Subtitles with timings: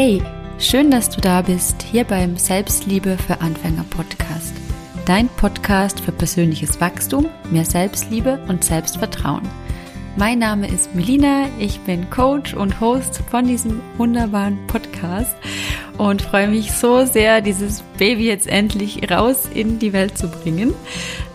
[0.00, 0.22] Hey,
[0.60, 4.54] schön, dass du da bist, hier beim Selbstliebe für Anfänger Podcast.
[5.06, 9.42] Dein Podcast für persönliches Wachstum, mehr Selbstliebe und Selbstvertrauen.
[10.16, 15.34] Mein Name ist Melina, ich bin Coach und Host von diesem wunderbaren Podcast
[15.96, 20.74] und freue mich so sehr, dieses Baby jetzt endlich raus in die Welt zu bringen.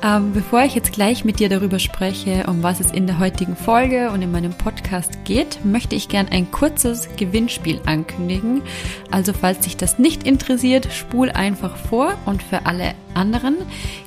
[0.04, 3.56] Ähm, bevor ich jetzt gleich mit dir darüber spreche, um was es in der heutigen
[3.56, 8.64] Folge und in meinem Podcast geht, möchte ich gern ein kurzes Gewinnspiel ankündigen.
[9.12, 13.56] Also falls dich das nicht interessiert, spul einfach vor und für alle anderen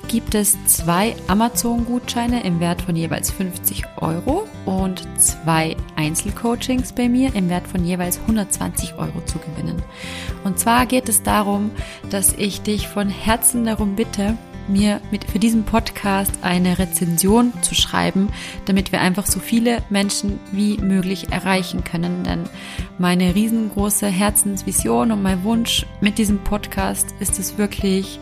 [0.07, 7.33] gibt es zwei Amazon-Gutscheine im Wert von jeweils 50 Euro und zwei Einzelcoachings bei mir
[7.33, 9.81] im Wert von jeweils 120 Euro zu gewinnen.
[10.43, 11.71] Und zwar geht es darum,
[12.11, 14.37] dass ich dich von Herzen darum bitte,
[14.69, 18.29] mir mit, für diesen Podcast eine Rezension zu schreiben,
[18.65, 22.23] damit wir einfach so viele Menschen wie möglich erreichen können.
[22.23, 22.43] Denn
[22.97, 28.19] meine riesengroße Herzensvision und mein Wunsch mit diesem Podcast ist es wirklich,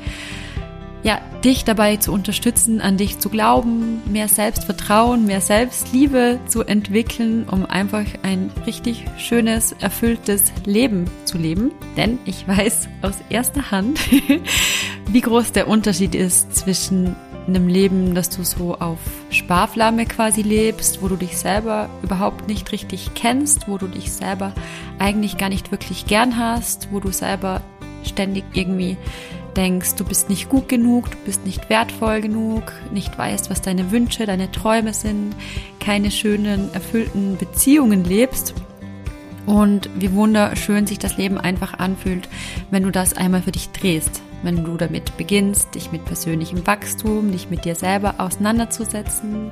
[1.04, 7.48] ja, dich dabei zu unterstützen, an dich zu glauben, mehr Selbstvertrauen, mehr Selbstliebe zu entwickeln,
[7.48, 11.72] um einfach ein richtig schönes, erfülltes Leben zu leben.
[11.96, 14.00] Denn ich weiß aus erster Hand,
[15.16, 17.16] wie groß der Unterschied ist zwischen
[17.48, 19.00] einem Leben, das du so auf
[19.30, 24.52] Sparflamme quasi lebst, wo du dich selber überhaupt nicht richtig kennst, wo du dich selber
[25.00, 27.62] eigentlich gar nicht wirklich gern hast, wo du selber
[28.04, 28.98] ständig irgendwie
[29.56, 33.92] denkst, du bist nicht gut genug, du bist nicht wertvoll genug, nicht weißt, was deine
[33.92, 35.34] Wünsche, deine Träume sind,
[35.80, 38.54] keine schönen, erfüllten Beziehungen lebst.
[39.46, 42.28] Und wie wunderschön sich das Leben einfach anfühlt,
[42.70, 47.32] wenn du das einmal für dich drehst wenn du damit beginnst, dich mit persönlichem Wachstum,
[47.32, 49.52] dich mit dir selber auseinanderzusetzen,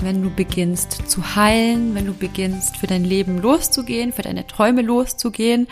[0.00, 4.82] wenn du beginnst zu heilen, wenn du beginnst für dein Leben loszugehen, für deine Träume
[4.82, 5.66] loszugehen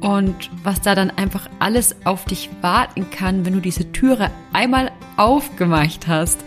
[0.00, 4.90] und was da dann einfach alles auf dich warten kann, wenn du diese Türe einmal
[5.16, 6.38] aufgemacht hast.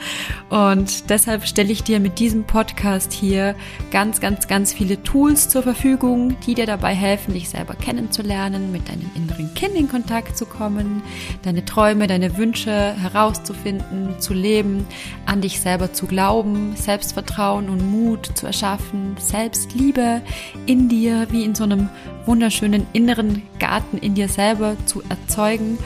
[0.49, 3.55] Und deshalb stelle ich dir mit diesem Podcast hier
[3.91, 8.87] ganz, ganz, ganz viele Tools zur Verfügung, die dir dabei helfen, dich selber kennenzulernen, mit
[8.89, 11.03] deinem inneren Kind in Kontakt zu kommen,
[11.51, 14.87] deine Träume, deine Wünsche herauszufinden, zu leben,
[15.25, 20.21] an dich selber zu glauben, Selbstvertrauen und Mut zu erschaffen, Selbstliebe
[20.65, 21.89] in dir wie in so einem
[22.25, 25.77] wunderschönen inneren Garten in dir selber zu erzeugen,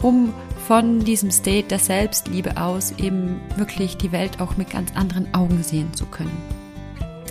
[0.00, 0.34] um
[0.66, 5.62] von diesem State der Selbstliebe aus eben wirklich die Welt auch mit ganz anderen Augen
[5.62, 6.36] sehen zu können.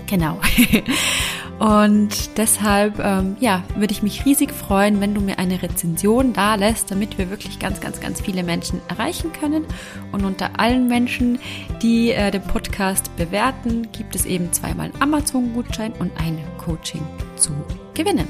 [0.07, 0.39] Genau.
[1.61, 6.55] Und deshalb, ähm, ja, würde ich mich riesig freuen, wenn du mir eine Rezension da
[6.55, 9.65] lässt, damit wir wirklich ganz, ganz, ganz viele Menschen erreichen können.
[10.11, 11.37] Und unter allen Menschen,
[11.83, 17.05] die äh, den Podcast bewerten, gibt es eben zweimal einen Amazon-Gutschein und ein Coaching
[17.35, 17.51] zu
[17.93, 18.27] gewinnen.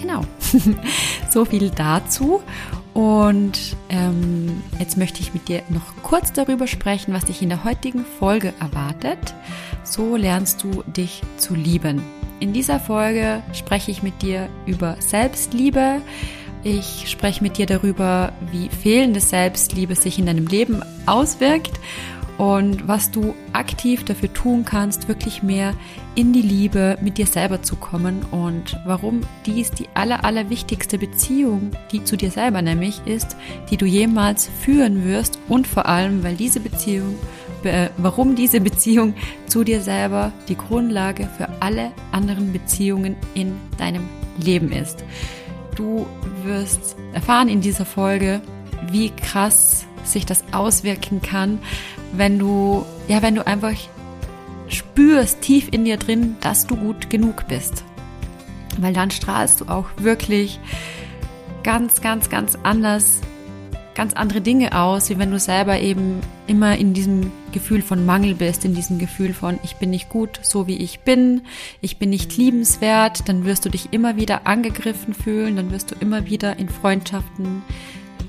[0.00, 0.22] Genau.
[1.30, 2.40] so viel dazu.
[2.94, 7.64] Und ähm, jetzt möchte ich mit dir noch kurz darüber sprechen, was dich in der
[7.64, 9.34] heutigen Folge erwartet.
[9.82, 12.02] So lernst du dich zu lieben.
[12.44, 16.02] In dieser Folge spreche ich mit dir über Selbstliebe.
[16.62, 21.80] Ich spreche mit dir darüber, wie fehlende Selbstliebe sich in deinem Leben auswirkt
[22.36, 25.72] und was du aktiv dafür tun kannst, wirklich mehr
[26.16, 30.98] in die Liebe mit dir selber zu kommen und warum dies die aller, aller wichtigste
[30.98, 33.36] Beziehung, die zu dir selber nämlich ist,
[33.70, 37.14] die du jemals führen wirst und vor allem, weil diese Beziehung,
[37.96, 39.14] warum diese Beziehung
[39.46, 44.08] zu dir selber die Grundlage für alle anderen Beziehungen in deinem
[44.38, 45.04] Leben ist.
[45.74, 46.06] Du
[46.44, 48.40] wirst erfahren in dieser Folge,
[48.90, 51.58] wie krass sich das auswirken kann,
[52.12, 53.74] wenn du, ja, wenn du einfach
[54.68, 57.84] spürst tief in dir drin, dass du gut genug bist.
[58.78, 60.58] Weil dann strahlst du auch wirklich
[61.62, 63.20] ganz, ganz, ganz anders,
[63.94, 68.34] ganz andere Dinge aus, wie wenn du selber eben immer in diesem Gefühl von Mangel
[68.34, 71.42] bist, in diesem Gefühl von, ich bin nicht gut, so wie ich bin,
[71.80, 75.94] ich bin nicht liebenswert, dann wirst du dich immer wieder angegriffen fühlen, dann wirst du
[76.00, 77.62] immer wieder in Freundschaften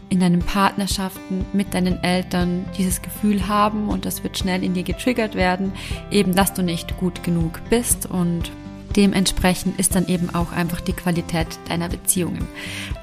[0.09, 4.83] in deinen Partnerschaften mit deinen Eltern dieses Gefühl haben und das wird schnell in dir
[4.83, 5.73] getriggert werden,
[6.11, 8.51] eben dass du nicht gut genug bist und
[8.95, 12.47] dementsprechend ist dann eben auch einfach die Qualität deiner Beziehungen.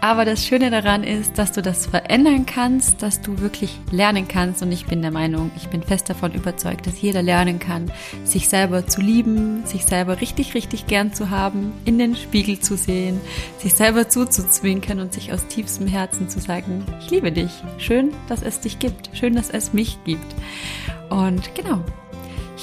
[0.00, 4.62] Aber das Schöne daran ist, dass du das verändern kannst, dass du wirklich lernen kannst
[4.62, 7.90] und ich bin der Meinung, ich bin fest davon überzeugt, dass jeder lernen kann,
[8.24, 12.76] sich selber zu lieben, sich selber richtig, richtig gern zu haben, in den Spiegel zu
[12.76, 13.20] sehen,
[13.58, 17.50] sich selber zuzuzwinkern und sich aus tiefstem Herzen zu sagen, ich liebe dich.
[17.78, 19.10] Schön, dass es dich gibt.
[19.12, 20.34] Schön, dass es mich gibt.
[21.10, 21.84] Und genau,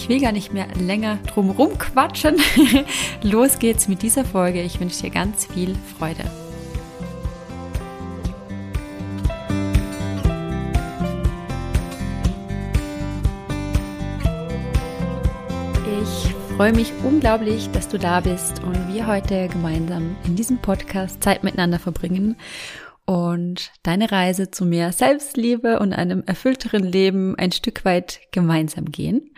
[0.01, 2.37] ich will gar nicht mehr länger drumherum quatschen.
[3.21, 4.61] Los geht's mit dieser Folge.
[4.61, 6.23] Ich wünsche dir ganz viel Freude.
[16.01, 21.21] Ich freue mich unglaublich, dass du da bist und wir heute gemeinsam in diesem Podcast
[21.21, 22.37] Zeit miteinander verbringen
[23.09, 29.31] und deine Reise zu mehr Selbstliebe und einem erfüllteren Leben ein Stück weit gemeinsam gehen.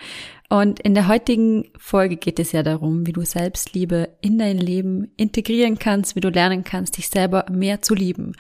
[0.49, 5.13] Und in der heutigen Folge geht es ja darum, wie du Selbstliebe in dein Leben
[5.15, 8.33] integrieren kannst, wie du lernen kannst, dich selber mehr zu lieben.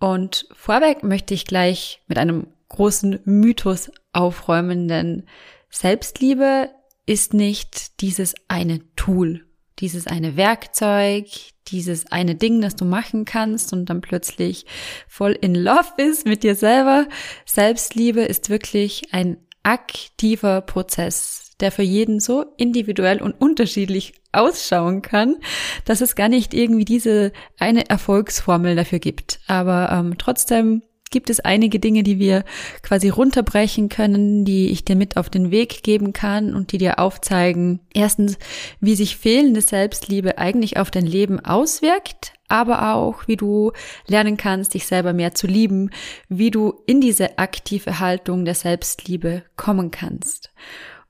[0.00, 5.26] Und vorweg möchte ich gleich mit einem großen Mythos aufräumen, denn
[5.70, 6.70] Selbstliebe
[7.06, 9.45] ist nicht dieses eine Tool,
[9.78, 11.26] dieses eine Werkzeug,
[11.68, 14.66] dieses eine Ding, das du machen kannst und dann plötzlich
[15.08, 17.06] voll in love bist mit dir selber.
[17.44, 25.36] Selbstliebe ist wirklich ein aktiver Prozess, der für jeden so individuell und unterschiedlich ausschauen kann,
[25.84, 29.40] dass es gar nicht irgendwie diese eine Erfolgsformel dafür gibt.
[29.46, 32.44] Aber ähm, trotzdem gibt es einige Dinge, die wir
[32.82, 36.98] quasi runterbrechen können, die ich dir mit auf den Weg geben kann und die dir
[36.98, 38.38] aufzeigen, erstens,
[38.80, 43.72] wie sich fehlende Selbstliebe eigentlich auf dein Leben auswirkt, aber auch, wie du
[44.06, 45.90] lernen kannst, dich selber mehr zu lieben,
[46.28, 50.50] wie du in diese aktive Haltung der Selbstliebe kommen kannst.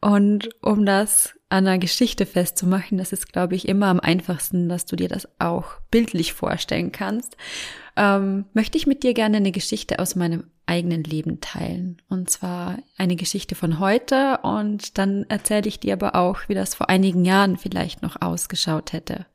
[0.01, 4.87] Und um das an einer Geschichte festzumachen, das ist, glaube ich, immer am einfachsten, dass
[4.87, 7.37] du dir das auch bildlich vorstellen kannst
[7.97, 12.03] ähm, möchte ich mit dir gerne eine Geschichte aus meinem eigenen Leben teilen.
[12.09, 16.75] Und zwar eine Geschichte von heute und dann erzähle ich dir aber auch, wie das
[16.75, 19.27] vor einigen Jahren vielleicht noch ausgeschaut hätte.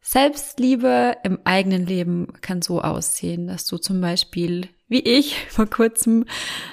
[0.00, 6.24] Selbstliebe im eigenen Leben kann so aussehen, dass du zum Beispiel, wie ich vor kurzem,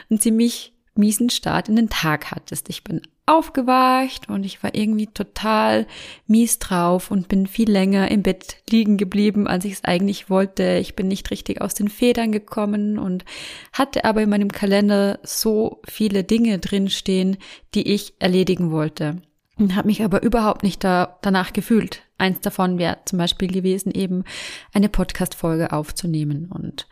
[0.09, 2.69] einen ziemlich miesen Start in den Tag hattest.
[2.69, 5.85] Ich bin aufgewacht und ich war irgendwie total
[6.27, 10.77] mies drauf und bin viel länger im Bett liegen geblieben, als ich es eigentlich wollte.
[10.79, 13.25] Ich bin nicht richtig aus den Federn gekommen und
[13.73, 17.37] hatte aber in meinem Kalender so viele Dinge drinstehen,
[17.75, 19.21] die ich erledigen wollte.
[19.59, 22.03] Und habe mich aber überhaupt nicht da, danach gefühlt.
[22.19, 24.23] Eins davon wäre zum Beispiel gewesen, eben
[24.71, 26.51] eine Podcast-Folge aufzunehmen.
[26.53, 26.87] Und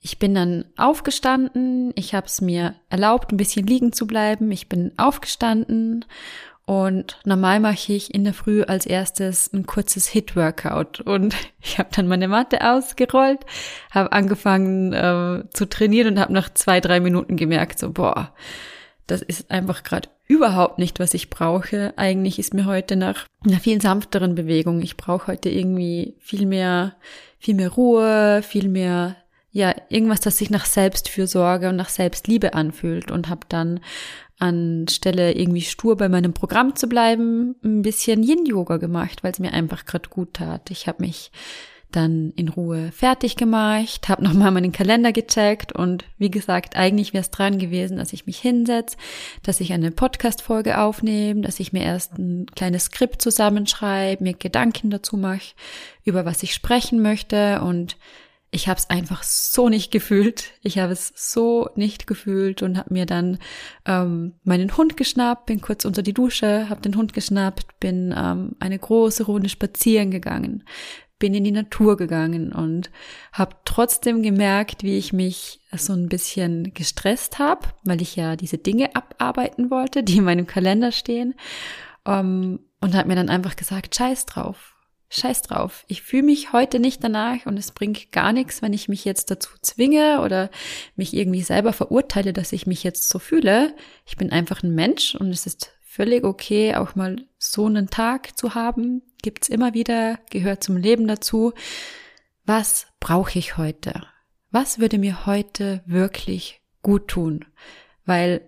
[0.00, 4.50] ich bin dann aufgestanden, ich habe es mir erlaubt, ein bisschen liegen zu bleiben.
[4.52, 6.04] Ich bin aufgestanden
[6.68, 11.00] und normal mache ich in der Früh als erstes ein kurzes Hit-Workout.
[11.00, 13.40] Und ich habe dann meine Matte ausgerollt,
[13.90, 18.34] habe angefangen äh, zu trainieren und habe nach zwei, drei Minuten gemerkt, so, boah,
[19.06, 21.94] das ist einfach gerade überhaupt nicht, was ich brauche.
[21.96, 24.82] Eigentlich ist mir heute nach einer viel sanfteren Bewegung.
[24.82, 26.96] Ich brauche heute irgendwie viel mehr,
[27.38, 29.16] viel mehr Ruhe, viel mehr
[29.50, 33.80] ja, irgendwas, das sich nach Selbstfürsorge und nach Selbstliebe anfühlt und habe dann
[34.38, 39.52] anstelle irgendwie stur bei meinem Programm zu bleiben, ein bisschen Yin-Yoga gemacht, weil es mir
[39.52, 40.70] einfach gerade gut tat.
[40.70, 41.32] Ich habe mich
[41.90, 47.22] dann in Ruhe fertig gemacht, habe nochmal meinen Kalender gecheckt und wie gesagt, eigentlich wäre
[47.22, 48.98] es dran gewesen, dass ich mich hinsetze,
[49.42, 54.90] dass ich eine Podcast-Folge aufnehme, dass ich mir erst ein kleines Skript zusammenschreibe, mir Gedanken
[54.90, 55.54] dazu mache,
[56.04, 57.96] über was ich sprechen möchte und
[58.50, 60.52] ich habe es einfach so nicht gefühlt.
[60.62, 63.38] Ich habe es so nicht gefühlt und habe mir dann
[63.84, 68.56] ähm, meinen Hund geschnappt, bin kurz unter die Dusche, habe den Hund geschnappt, bin ähm,
[68.58, 70.64] eine große Runde spazieren gegangen,
[71.18, 72.90] bin in die Natur gegangen und
[73.32, 78.56] habe trotzdem gemerkt, wie ich mich so ein bisschen gestresst habe, weil ich ja diese
[78.56, 81.34] Dinge abarbeiten wollte, die in meinem Kalender stehen.
[82.06, 84.77] Ähm, und habe mir dann einfach gesagt, scheiß drauf
[85.10, 85.84] scheiß drauf.
[85.88, 89.30] Ich fühle mich heute nicht danach und es bringt gar nichts, wenn ich mich jetzt
[89.30, 90.50] dazu zwinge oder
[90.96, 93.74] mich irgendwie selber verurteile, dass ich mich jetzt so fühle.
[94.06, 98.36] Ich bin einfach ein Mensch und es ist völlig okay, auch mal so einen Tag
[98.38, 99.02] zu haben.
[99.22, 101.52] Gibt's immer wieder, gehört zum Leben dazu.
[102.44, 104.06] Was brauche ich heute?
[104.50, 107.44] Was würde mir heute wirklich gut tun?
[108.04, 108.47] Weil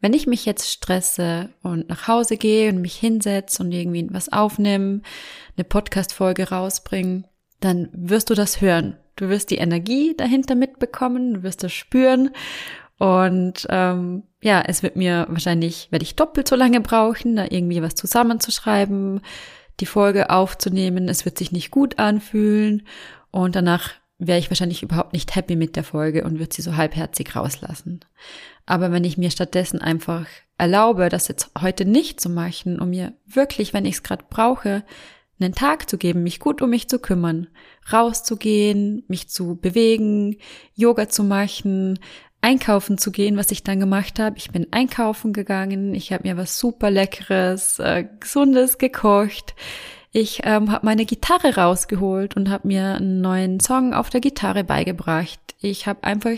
[0.00, 4.32] wenn ich mich jetzt stresse und nach Hause gehe und mich hinsetze und irgendwie was
[4.32, 5.02] aufnehme,
[5.56, 7.26] eine Podcast-Folge rausbringen,
[7.60, 8.96] dann wirst du das hören.
[9.16, 12.30] Du wirst die Energie dahinter mitbekommen, du wirst das spüren.
[12.98, 17.82] Und ähm, ja, es wird mir wahrscheinlich, werde ich doppelt so lange brauchen, da irgendwie
[17.82, 19.20] was zusammenzuschreiben,
[19.80, 21.08] die Folge aufzunehmen.
[21.08, 22.86] Es wird sich nicht gut anfühlen
[23.30, 26.76] und danach wäre ich wahrscheinlich überhaupt nicht happy mit der Folge und würde sie so
[26.76, 28.00] halbherzig rauslassen.
[28.66, 30.26] Aber wenn ich mir stattdessen einfach
[30.58, 34.84] erlaube, das jetzt heute nicht zu machen, um mir wirklich, wenn ich es gerade brauche,
[35.40, 37.48] einen Tag zu geben, mich gut um mich zu kümmern,
[37.90, 40.36] rauszugehen, mich zu bewegen,
[40.74, 41.98] Yoga zu machen,
[42.42, 44.36] einkaufen zu gehen, was ich dann gemacht habe.
[44.36, 49.54] Ich bin einkaufen gegangen, ich habe mir was super leckeres, äh, gesundes gekocht.
[50.12, 54.64] Ich ähm, habe meine Gitarre rausgeholt und habe mir einen neuen Song auf der Gitarre
[54.64, 55.38] beigebracht.
[55.60, 56.36] Ich habe einfach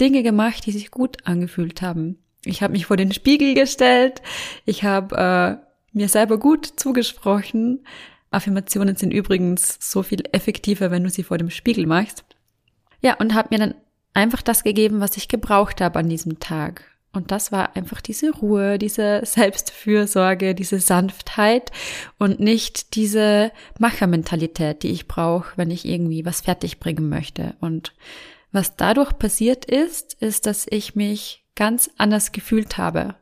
[0.00, 2.18] Dinge gemacht, die sich gut angefühlt haben.
[2.44, 4.22] Ich habe mich vor den Spiegel gestellt.
[4.64, 7.84] Ich habe äh, mir selber gut zugesprochen.
[8.30, 12.24] Affirmationen sind übrigens so viel effektiver, wenn du sie vor dem Spiegel machst.
[13.02, 13.74] Ja, und habe mir dann
[14.14, 16.84] einfach das gegeben, was ich gebraucht habe an diesem Tag.
[17.12, 21.72] Und das war einfach diese Ruhe, diese Selbstfürsorge, diese Sanftheit
[22.18, 27.56] und nicht diese Machermentalität, die ich brauche, wenn ich irgendwie was fertig bringen möchte.
[27.60, 27.92] Und
[28.52, 33.16] was dadurch passiert ist, ist, dass ich mich ganz anders gefühlt habe.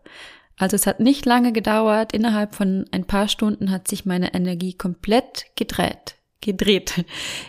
[0.59, 4.75] Also es hat nicht lange gedauert, innerhalb von ein paar Stunden hat sich meine Energie
[4.75, 7.04] komplett gedreht, gedreht.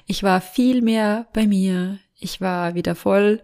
[0.05, 3.41] Ich war viel mehr bei mir, ich war wieder voll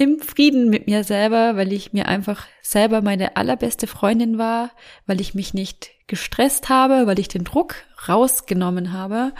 [0.00, 4.70] im Frieden mit mir selber, weil ich mir einfach selber meine allerbeste Freundin war,
[5.04, 7.74] weil ich mich nicht gestresst habe, weil ich den Druck
[8.08, 9.34] rausgenommen habe.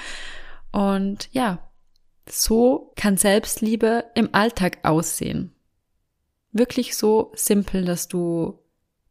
[0.70, 1.70] Und ja,
[2.28, 5.54] so kann Selbstliebe im Alltag aussehen.
[6.52, 8.58] Wirklich so simpel, dass du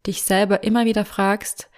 [0.05, 1.71] dich selber immer wieder fragst,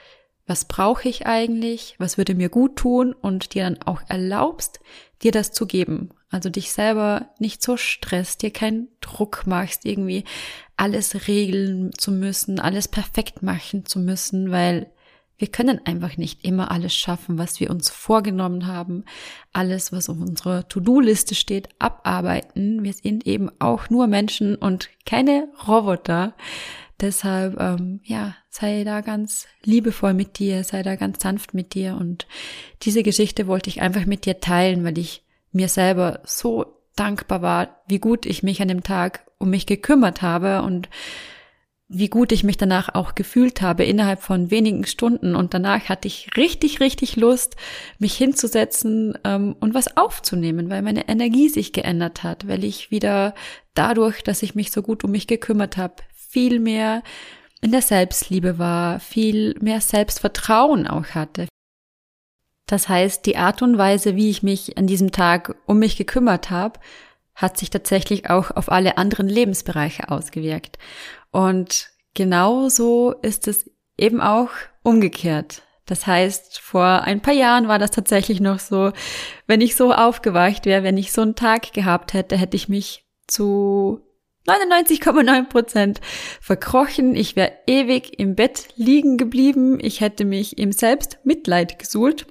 [0.48, 4.82] was brauche ich eigentlich, was würde mir gut tun und dir dann auch erlaubst,
[5.24, 6.10] dir das zu geben.
[6.30, 10.24] Also dich selber nicht so stresst, dir keinen Druck machst, irgendwie
[10.78, 14.92] alles regeln zu müssen, alles perfekt machen zu müssen, weil
[15.42, 19.06] wir können einfach nicht immer alles schaffen, was wir uns vorgenommen haben,
[19.54, 22.84] alles, was auf unserer To-Do-Liste steht, abarbeiten.
[22.84, 26.36] Wir sind eben auch nur Menschen und keine Roboter.
[27.02, 31.98] Deshalb, ähm, ja, sei da ganz liebevoll mit dir, sei da ganz sanft mit dir.
[32.00, 32.28] Und
[32.84, 37.82] diese Geschichte wollte ich einfach mit dir teilen, weil ich mir selber so dankbar war,
[37.88, 40.90] wie gut ich mich an dem Tag um mich gekümmert habe und
[41.94, 45.36] wie gut ich mich danach auch gefühlt habe innerhalb von wenigen Stunden.
[45.36, 47.58] Und danach hatte ich richtig, richtig Lust,
[48.00, 53.36] mich hinzusetzen ähm, und was aufzunehmen, weil meine Energie sich geändert hat, weil ich wieder
[53.74, 55.96] dadurch, dass ich mich so gut um mich gekümmert habe,
[56.32, 57.04] viel mehr
[57.62, 61.48] in der Selbstliebe war, viel mehr Selbstvertrauen auch hatte,
[62.72, 66.50] das heißt, die Art und Weise, wie ich mich an diesem Tag um mich gekümmert
[66.50, 66.80] habe,
[67.36, 70.78] hat sich tatsächlich auch auf alle anderen Lebensbereiche ausgewirkt.
[71.32, 74.52] Und genauso ist es eben auch
[74.84, 75.64] umgekehrt.
[75.86, 78.94] Das heißt, vor ein paar Jahren war das tatsächlich noch so,
[79.48, 83.06] wenn ich so aufgewacht wäre, wenn ich so einen Tag gehabt hätte, hätte ich mich
[83.28, 84.00] zu
[84.48, 86.02] 99,9 Prozent
[86.42, 87.16] verkrochen.
[87.16, 89.80] Ich wäre ewig im Bett liegen geblieben.
[89.82, 92.26] Ich hätte mich im Selbstmitleid gesuhlt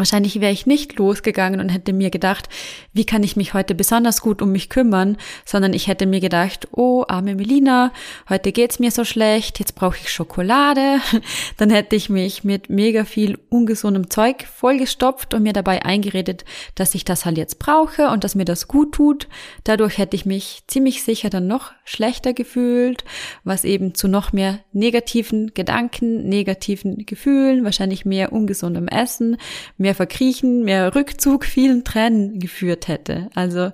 [0.00, 2.48] Wahrscheinlich wäre ich nicht losgegangen und hätte mir gedacht,
[2.94, 6.68] wie kann ich mich heute besonders gut um mich kümmern, sondern ich hätte mir gedacht,
[6.72, 7.92] oh, arme Melina,
[8.30, 11.00] heute geht's mir so schlecht, jetzt brauche ich Schokolade.
[11.58, 16.94] Dann hätte ich mich mit mega viel ungesundem Zeug vollgestopft und mir dabei eingeredet, dass
[16.94, 19.28] ich das halt jetzt brauche und dass mir das gut tut.
[19.64, 23.04] Dadurch hätte ich mich ziemlich sicher dann noch schlechter gefühlt,
[23.44, 29.36] was eben zu noch mehr negativen Gedanken, negativen Gefühlen, wahrscheinlich mehr ungesundem Essen,
[29.76, 33.30] mehr Verkriechen, mehr Rückzug, vielen Tränen geführt hätte.
[33.34, 33.72] Also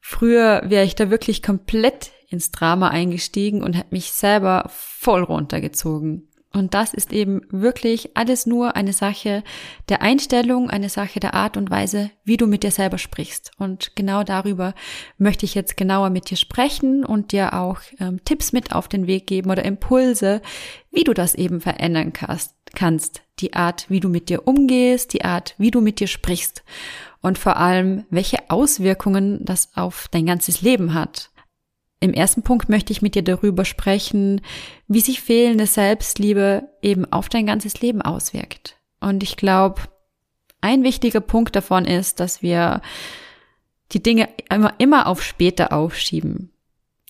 [0.00, 6.28] früher wäre ich da wirklich komplett ins Drama eingestiegen und hätte mich selber voll runtergezogen.
[6.54, 9.42] Und das ist eben wirklich alles nur eine Sache
[9.88, 13.50] der Einstellung, eine Sache der Art und Weise, wie du mit dir selber sprichst.
[13.58, 14.72] Und genau darüber
[15.18, 19.08] möchte ich jetzt genauer mit dir sprechen und dir auch ähm, Tipps mit auf den
[19.08, 20.42] Weg geben oder Impulse,
[20.92, 23.22] wie du das eben verändern kannst, kannst.
[23.40, 26.62] Die Art, wie du mit dir umgehst, die Art, wie du mit dir sprichst.
[27.20, 31.30] Und vor allem, welche Auswirkungen das auf dein ganzes Leben hat.
[32.00, 34.42] Im ersten Punkt möchte ich mit dir darüber sprechen,
[34.88, 38.76] wie sich fehlende Selbstliebe eben auf dein ganzes Leben auswirkt.
[39.00, 39.82] Und ich glaube,
[40.60, 42.82] ein wichtiger Punkt davon ist, dass wir
[43.92, 46.53] die Dinge immer, immer auf später aufschieben.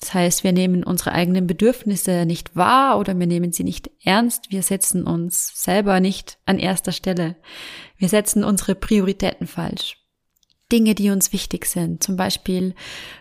[0.05, 4.51] Das heißt, wir nehmen unsere eigenen Bedürfnisse nicht wahr oder wir nehmen sie nicht ernst.
[4.51, 7.37] Wir setzen uns selber nicht an erster Stelle.
[7.97, 10.04] Wir setzen unsere Prioritäten falsch.
[10.73, 12.03] Dinge, die uns wichtig sind.
[12.03, 12.75] Zum Beispiel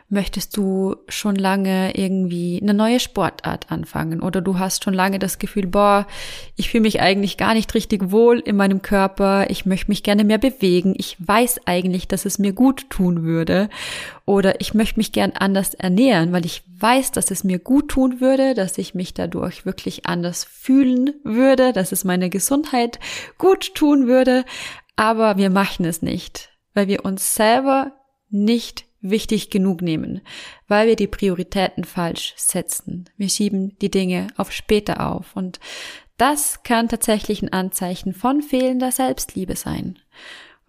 [0.08, 4.22] möchtest du schon lange irgendwie eine neue Sportart anfangen?
[4.22, 6.08] Oder du hast schon lange das Gefühl, boah,
[6.56, 10.24] ich fühle mich eigentlich gar nicht richtig wohl in meinem Körper, ich möchte mich gerne
[10.24, 13.70] mehr bewegen, ich weiß eigentlich, dass es mir gut tun würde.
[14.26, 18.22] Oder ich möchte mich gern anders ernähren, weil ich weiß, dass es mir gut tun
[18.22, 23.00] würde, dass ich mich dadurch wirklich anders fühlen würde, dass es meine Gesundheit
[23.38, 24.46] gut tun würde,
[24.96, 27.94] aber wir machen es nicht weil wir uns selber
[28.30, 30.22] nicht wichtig genug nehmen,
[30.68, 33.10] weil wir die Prioritäten falsch setzen.
[33.18, 35.60] Wir schieben die Dinge auf später auf und
[36.18, 40.00] das kann tatsächlich ein Anzeichen von fehlender Selbstliebe sein.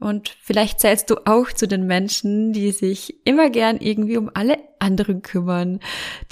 [0.05, 4.59] Und vielleicht zählst du auch zu den Menschen, die sich immer gern irgendwie um alle
[4.79, 5.81] anderen kümmern,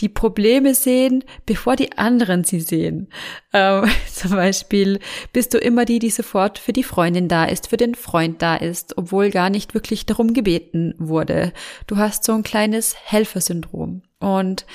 [0.00, 3.08] die Probleme sehen, bevor die anderen sie sehen.
[3.54, 5.00] Ähm, zum Beispiel
[5.32, 8.56] bist du immer die, die sofort für die Freundin da ist, für den Freund da
[8.56, 11.54] ist, obwohl gar nicht wirklich darum gebeten wurde.
[11.86, 14.02] Du hast so ein kleines Helfersyndrom.
[14.20, 14.66] Und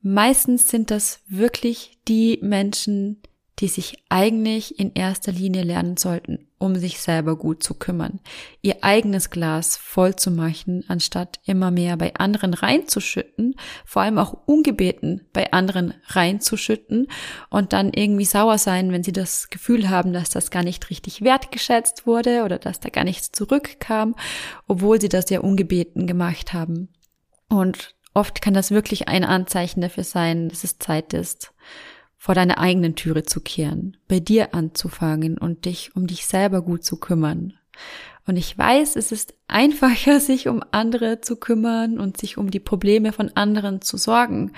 [0.00, 3.20] meistens sind das wirklich die Menschen,
[3.60, 8.20] die sich eigentlich in erster Linie lernen sollten, um sich selber gut zu kümmern,
[8.62, 14.36] ihr eigenes Glas voll zu machen, anstatt immer mehr bei anderen reinzuschütten, vor allem auch
[14.46, 17.08] ungebeten bei anderen reinzuschütten
[17.50, 21.22] und dann irgendwie sauer sein, wenn sie das Gefühl haben, dass das gar nicht richtig
[21.22, 24.14] wertgeschätzt wurde oder dass da gar nichts zurückkam,
[24.68, 26.90] obwohl sie das ja ungebeten gemacht haben.
[27.48, 31.52] Und oft kann das wirklich ein Anzeichen dafür sein, dass es Zeit ist,
[32.18, 36.84] vor deiner eigenen Türe zu kehren, bei dir anzufangen und dich um dich selber gut
[36.84, 37.54] zu kümmern.
[38.26, 42.60] Und ich weiß, es ist einfacher, sich um andere zu kümmern und sich um die
[42.60, 44.52] Probleme von anderen zu sorgen.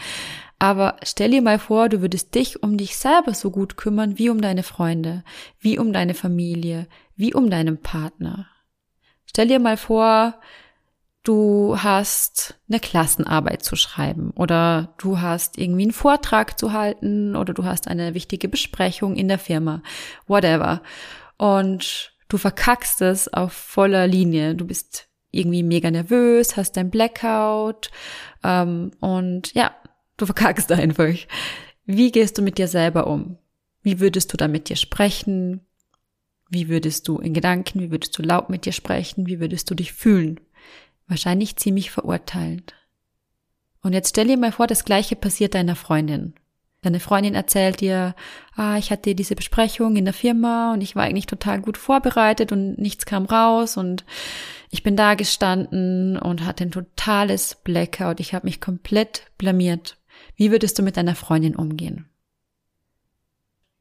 [0.58, 4.28] Aber stell dir mal vor, du würdest dich um dich selber so gut kümmern wie
[4.28, 5.22] um deine Freunde,
[5.58, 8.46] wie um deine Familie, wie um deinen Partner.
[9.24, 10.34] Stell dir mal vor,
[11.22, 17.52] du hast eine Klassenarbeit zu schreiben oder du hast irgendwie einen Vortrag zu halten oder
[17.52, 19.82] du hast eine wichtige Besprechung in der Firma,
[20.26, 20.82] whatever.
[21.36, 24.54] Und du verkackst es auf voller Linie.
[24.54, 27.90] Du bist irgendwie mega nervös, hast dein Blackout
[28.42, 29.74] ähm, und ja,
[30.16, 31.14] du verkackst einfach.
[31.84, 33.38] Wie gehst du mit dir selber um?
[33.82, 35.66] Wie würdest du da mit dir sprechen?
[36.48, 39.26] Wie würdest du in Gedanken, wie würdest du laut mit dir sprechen?
[39.26, 40.40] Wie würdest du dich fühlen?
[41.10, 42.74] Wahrscheinlich ziemlich verurteilend.
[43.82, 46.34] Und jetzt stell dir mal vor, das gleiche passiert deiner Freundin.
[46.82, 48.14] Deine Freundin erzählt dir,
[48.54, 52.52] ah, ich hatte diese Besprechung in der Firma und ich war eigentlich total gut vorbereitet
[52.52, 54.06] und nichts kam raus und
[54.70, 58.20] ich bin da gestanden und hatte ein totales Blackout.
[58.20, 59.98] Ich habe mich komplett blamiert.
[60.36, 62.08] Wie würdest du mit deiner Freundin umgehen?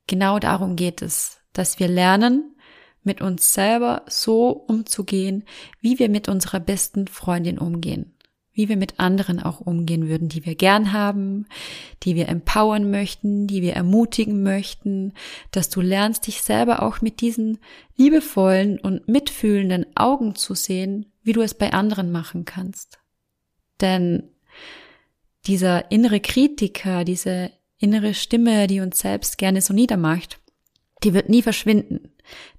[0.08, 2.56] Genau darum geht es, dass wir lernen,
[3.04, 5.44] mit uns selber so umzugehen,
[5.82, 8.14] wie wir mit unserer besten Freundin umgehen,
[8.54, 11.48] wie wir mit anderen auch umgehen würden, die wir gern haben,
[12.04, 15.14] die wir empowern möchten, die wir ermutigen möchten,
[15.52, 17.60] dass du lernst, dich selber auch mit diesen
[17.96, 23.00] liebevollen und mitfühlenden Augen zu sehen, wie du es bei anderen machen kannst.
[23.82, 24.24] Denn
[25.46, 30.40] dieser innere Kritiker, diese innere Stimme, die uns selbst gerne so niedermacht,
[31.04, 32.12] die wird nie verschwinden.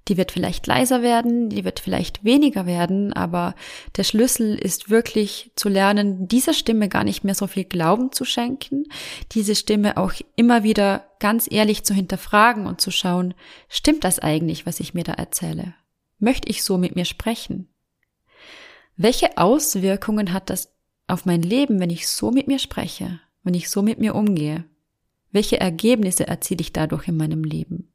[0.07, 3.55] Die wird vielleicht leiser werden, die wird vielleicht weniger werden, aber
[3.97, 8.25] der Schlüssel ist wirklich zu lernen, dieser Stimme gar nicht mehr so viel Glauben zu
[8.25, 8.85] schenken,
[9.31, 13.33] diese Stimme auch immer wieder ganz ehrlich zu hinterfragen und zu schauen,
[13.69, 15.75] stimmt das eigentlich, was ich mir da erzähle?
[16.17, 17.67] Möchte ich so mit mir sprechen?
[18.97, 20.73] Welche Auswirkungen hat das
[21.07, 24.65] auf mein Leben, wenn ich so mit mir spreche, wenn ich so mit mir umgehe?
[25.31, 27.90] Welche Ergebnisse erziele ich dadurch in meinem Leben?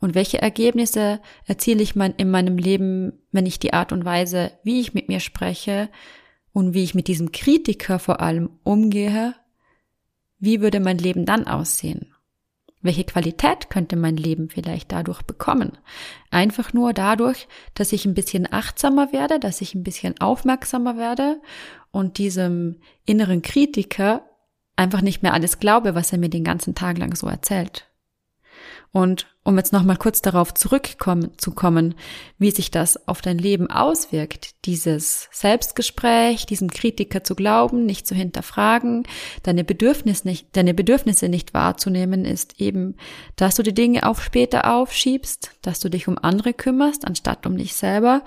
[0.00, 4.80] Und welche Ergebnisse erziele ich in meinem Leben, wenn ich die Art und Weise, wie
[4.80, 5.88] ich mit mir spreche
[6.52, 9.34] und wie ich mit diesem Kritiker vor allem umgehe,
[10.38, 12.12] wie würde mein Leben dann aussehen?
[12.80, 15.78] Welche Qualität könnte mein Leben vielleicht dadurch bekommen?
[16.30, 21.40] Einfach nur dadurch, dass ich ein bisschen achtsamer werde, dass ich ein bisschen aufmerksamer werde
[21.92, 24.28] und diesem inneren Kritiker
[24.74, 27.88] einfach nicht mehr alles glaube, was er mir den ganzen Tag lang so erzählt.
[28.92, 31.94] Und um jetzt nochmal kurz darauf zurückzukommen,
[32.38, 38.14] wie sich das auf dein Leben auswirkt, dieses Selbstgespräch, diesem Kritiker zu glauben, nicht zu
[38.14, 39.04] hinterfragen,
[39.42, 42.96] deine Bedürfnisse nicht, deine Bedürfnisse nicht wahrzunehmen, ist eben,
[43.36, 47.56] dass du die Dinge auf später aufschiebst, dass du dich um andere kümmerst, anstatt um
[47.56, 48.22] dich selber,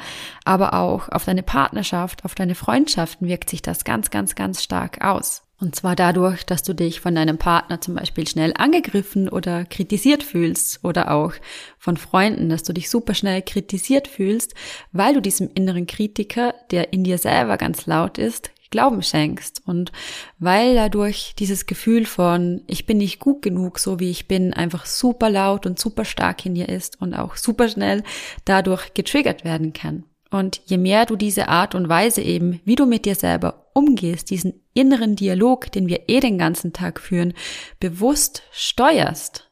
[0.45, 5.05] aber auch auf deine Partnerschaft, auf deine Freundschaften wirkt sich das ganz, ganz, ganz stark
[5.05, 5.44] aus.
[5.59, 10.21] Und zwar dadurch, dass du dich von deinem Partner zum Beispiel schnell angegriffen oder kritisiert
[10.21, 11.33] fühlst oder auch
[11.79, 14.53] von Freunden, dass du dich super schnell kritisiert fühlst,
[14.91, 19.93] weil du diesem inneren Kritiker, der in dir selber ganz laut ist, Glauben schenkst und
[20.37, 24.85] weil dadurch dieses Gefühl von ich bin nicht gut genug, so wie ich bin, einfach
[24.85, 28.03] super laut und super stark in dir ist und auch super schnell
[28.43, 30.03] dadurch getriggert werden kann.
[30.29, 34.31] Und je mehr du diese Art und Weise eben, wie du mit dir selber umgehst,
[34.31, 37.33] diesen inneren Dialog, den wir eh den ganzen Tag führen,
[37.79, 39.51] bewusst steuerst,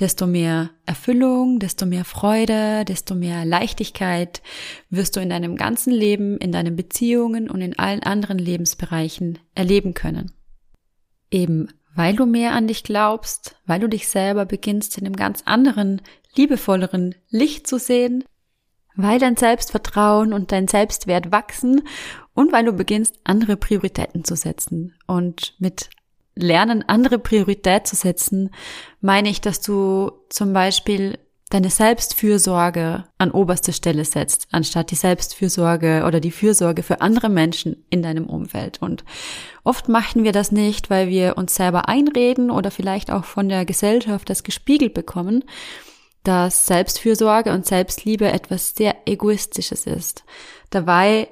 [0.00, 4.42] desto mehr Erfüllung, desto mehr Freude, desto mehr Leichtigkeit
[4.90, 9.94] wirst du in deinem ganzen Leben, in deinen Beziehungen und in allen anderen Lebensbereichen erleben
[9.94, 10.32] können.
[11.30, 15.42] Eben weil du mehr an dich glaubst, weil du dich selber beginnst in einem ganz
[15.46, 16.02] anderen,
[16.36, 18.22] liebevolleren Licht zu sehen,
[18.94, 21.82] weil dein Selbstvertrauen und dein Selbstwert wachsen
[22.36, 24.94] und weil du beginnst, andere Prioritäten zu setzen.
[25.06, 25.90] Und mit
[26.36, 28.50] Lernen, andere Priorität zu setzen,
[29.00, 31.18] meine ich, dass du zum Beispiel
[31.48, 37.84] deine Selbstfürsorge an oberste Stelle setzt, anstatt die Selbstfürsorge oder die Fürsorge für andere Menschen
[37.88, 38.82] in deinem Umfeld.
[38.82, 39.04] Und
[39.64, 43.64] oft machen wir das nicht, weil wir uns selber einreden oder vielleicht auch von der
[43.64, 45.44] Gesellschaft das gespiegelt bekommen,
[46.22, 50.24] dass Selbstfürsorge und Selbstliebe etwas sehr Egoistisches ist.
[50.70, 51.28] Dabei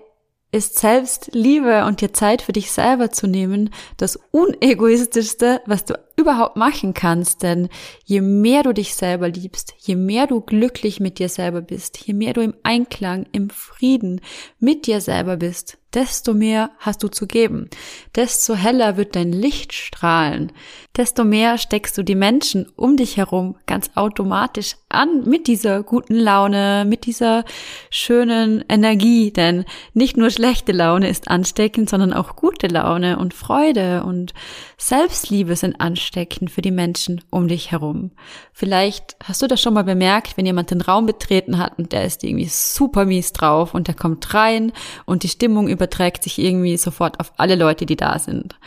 [0.54, 6.54] ist Selbstliebe und dir Zeit für dich selber zu nehmen das unegoistischste, was du überhaupt
[6.54, 7.42] machen kannst.
[7.42, 7.68] Denn
[8.04, 12.14] je mehr du dich selber liebst, je mehr du glücklich mit dir selber bist, je
[12.14, 14.20] mehr du im Einklang, im Frieden
[14.60, 17.68] mit dir selber bist, desto mehr hast du zu geben,
[18.14, 20.52] desto heller wird dein Licht strahlen,
[20.96, 26.16] desto mehr steckst du die Menschen um dich herum ganz automatisch an mit dieser guten
[26.16, 27.44] Laune, mit dieser
[27.90, 34.02] schönen Energie, denn nicht nur schlechte Laune ist ansteckend, sondern auch gute Laune und Freude
[34.04, 34.34] und
[34.76, 38.10] Selbstliebe sind ansteckend für die Menschen um dich herum.
[38.52, 42.04] Vielleicht hast du das schon mal bemerkt, wenn jemand den Raum betreten hat und der
[42.04, 44.72] ist irgendwie super mies drauf und der kommt rein
[45.06, 48.58] und die Stimmung über überträgt sich irgendwie sofort auf alle Leute, die da sind.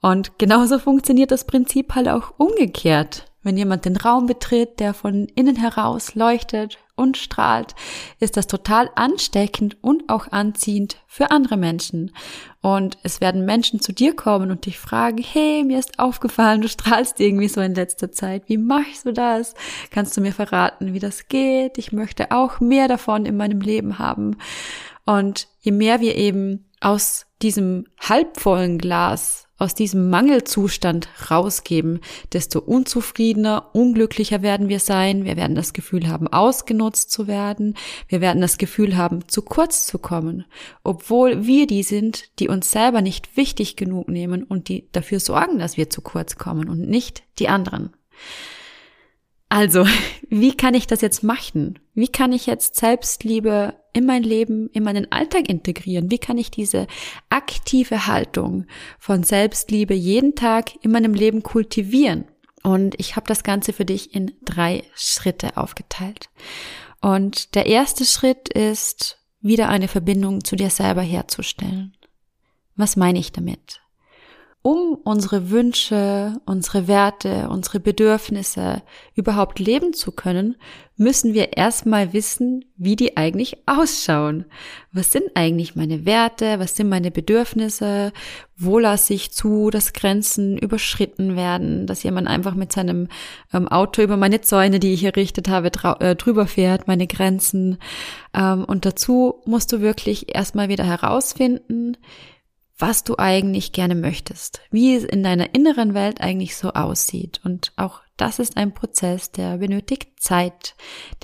[0.00, 3.24] Und genauso funktioniert das Prinzip halt auch umgekehrt.
[3.48, 7.74] Wenn jemand den Raum betritt, der von innen heraus leuchtet und strahlt,
[8.20, 12.12] ist das total ansteckend und auch anziehend für andere Menschen.
[12.60, 16.68] Und es werden Menschen zu dir kommen und dich fragen, hey, mir ist aufgefallen, du
[16.68, 18.42] strahlst irgendwie so in letzter Zeit.
[18.48, 19.54] Wie machst du das?
[19.90, 21.78] Kannst du mir verraten, wie das geht?
[21.78, 24.36] Ich möchte auch mehr davon in meinem Leben haben.
[25.06, 32.00] Und je mehr wir eben aus diesem halbvollen Glas, aus diesem Mangelzustand rausgeben,
[32.32, 35.24] desto unzufriedener, unglücklicher werden wir sein.
[35.24, 37.76] Wir werden das Gefühl haben, ausgenutzt zu werden.
[38.06, 40.44] Wir werden das Gefühl haben, zu kurz zu kommen,
[40.84, 45.58] obwohl wir die sind, die uns selber nicht wichtig genug nehmen und die dafür sorgen,
[45.58, 47.90] dass wir zu kurz kommen und nicht die anderen.
[49.48, 49.86] Also,
[50.28, 51.80] wie kann ich das jetzt machen?
[51.94, 56.10] Wie kann ich jetzt Selbstliebe in mein Leben, in meinen Alltag integrieren?
[56.10, 56.86] Wie kann ich diese
[57.28, 58.66] aktive Haltung
[58.98, 62.24] von Selbstliebe jeden Tag in meinem Leben kultivieren?
[62.62, 66.30] Und ich habe das Ganze für dich in drei Schritte aufgeteilt.
[67.00, 71.96] Und der erste Schritt ist, wieder eine Verbindung zu dir selber herzustellen.
[72.76, 73.80] Was meine ich damit?
[74.68, 78.82] Um unsere Wünsche, unsere Werte, unsere Bedürfnisse
[79.14, 80.56] überhaupt leben zu können,
[80.98, 84.44] müssen wir erstmal wissen, wie die eigentlich ausschauen.
[84.92, 86.58] Was sind eigentlich meine Werte?
[86.58, 88.12] Was sind meine Bedürfnisse?
[88.58, 91.86] Wo lasse ich zu, dass Grenzen überschritten werden?
[91.86, 93.08] Dass jemand einfach mit seinem
[93.54, 97.78] ähm, Auto über meine Zäune, die ich errichtet habe, äh, drüber fährt, meine Grenzen.
[98.34, 101.96] Ähm, und dazu musst du wirklich erstmal wieder herausfinden,
[102.78, 107.40] was du eigentlich gerne möchtest, wie es in deiner inneren Welt eigentlich so aussieht.
[107.44, 110.74] Und auch das ist ein Prozess, der benötigt Zeit,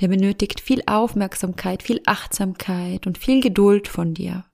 [0.00, 4.44] der benötigt viel Aufmerksamkeit, viel Achtsamkeit und viel Geduld von dir.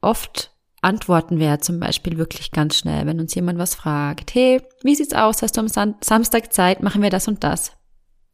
[0.00, 4.34] Oft antworten wir zum Beispiel wirklich ganz schnell, wenn uns jemand was fragt.
[4.34, 5.42] Hey, wie sieht's aus?
[5.42, 6.82] Hast du am Samstag Zeit?
[6.82, 7.72] Machen wir das und das?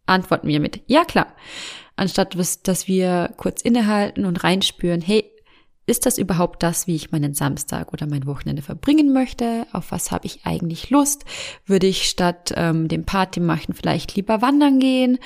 [0.06, 1.28] Antworten wir mit Ja, klar.
[1.96, 5.30] Anstatt dass wir kurz innehalten und reinspüren, hey,
[5.86, 9.66] ist das überhaupt das, wie ich meinen Samstag oder mein Wochenende verbringen möchte?
[9.72, 11.24] Auf was habe ich eigentlich Lust?
[11.66, 15.18] Würde ich statt ähm, dem Party machen vielleicht lieber wandern gehen?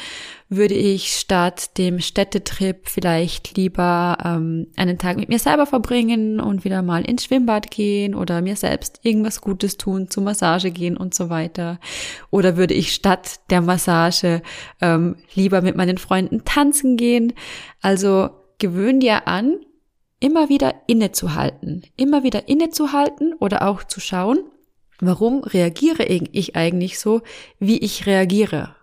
[0.48, 6.64] Würde ich statt dem Städtetrip vielleicht lieber ähm, einen Tag mit mir selber verbringen und
[6.64, 11.14] wieder mal ins Schwimmbad gehen oder mir selbst irgendwas Gutes tun, zur Massage gehen und
[11.14, 11.78] so weiter?
[12.30, 14.42] Oder würde ich statt der Massage
[14.80, 17.32] ähm, lieber mit meinen Freunden tanzen gehen?
[17.80, 19.54] Also gewöhn dir an,
[20.20, 24.40] immer wieder innezuhalten, immer wieder innezuhalten oder auch zu schauen,
[25.00, 27.22] warum reagiere ich eigentlich so,
[27.58, 28.74] wie ich reagiere.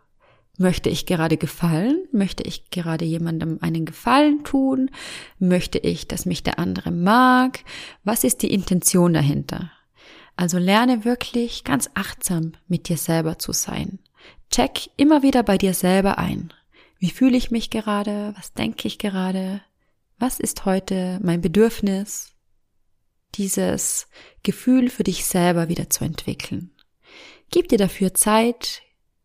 [0.57, 2.07] Möchte ich gerade gefallen?
[2.13, 4.89] Möchte ich gerade jemandem einen Gefallen tun?
[5.37, 7.59] Möchte ich, dass mich der andere mag?
[8.05, 9.71] Was ist die Intention dahinter?
[10.37, 13.99] Also lerne wirklich ganz achtsam mit dir selber zu sein.
[14.49, 16.53] Check immer wieder bei dir selber ein.
[16.99, 18.33] Wie fühle ich mich gerade?
[18.37, 19.61] Was denke ich gerade?
[20.17, 22.33] Was ist heute mein Bedürfnis,
[23.35, 24.07] dieses
[24.43, 26.71] Gefühl für dich selber wieder zu entwickeln?
[27.51, 28.81] Gib dir dafür Zeit,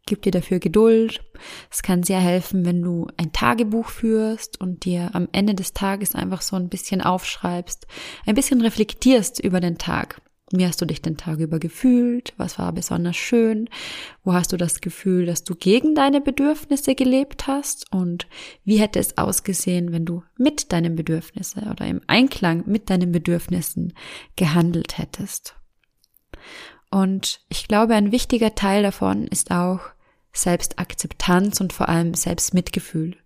[0.07, 1.22] gib dir dafür Geduld.
[1.70, 6.16] Es kann sehr helfen, wenn du ein Tagebuch führst und dir am Ende des Tages
[6.16, 7.87] einfach so ein bisschen aufschreibst,
[8.26, 10.20] ein bisschen reflektierst über den Tag.
[10.52, 12.34] Wie hast du dich den Tag über gefühlt?
[12.36, 13.70] Was war besonders schön?
[14.24, 17.86] Wo hast du das Gefühl, dass du gegen deine Bedürfnisse gelebt hast?
[17.92, 18.26] Und
[18.64, 23.94] wie hätte es ausgesehen, wenn du mit deinen Bedürfnissen oder im Einklang mit deinen Bedürfnissen
[24.34, 25.54] gehandelt hättest?
[26.90, 29.80] Und ich glaube, ein wichtiger Teil davon ist auch
[30.32, 33.16] Selbstakzeptanz und vor allem Selbstmitgefühl,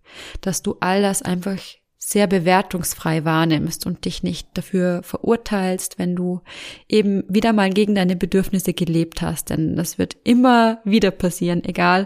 [0.41, 1.59] dass du all das einfach
[2.07, 6.41] sehr bewertungsfrei wahrnimmst und dich nicht dafür verurteilst, wenn du
[6.87, 9.49] eben wieder mal gegen deine Bedürfnisse gelebt hast.
[9.49, 12.05] Denn das wird immer wieder passieren, egal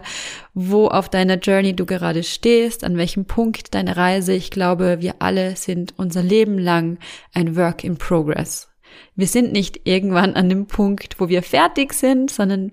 [0.54, 4.32] wo auf deiner Journey du gerade stehst, an welchem Punkt deine Reise.
[4.32, 6.98] Ich glaube, wir alle sind unser Leben lang
[7.34, 8.70] ein Work in Progress.
[9.16, 12.72] Wir sind nicht irgendwann an dem Punkt, wo wir fertig sind, sondern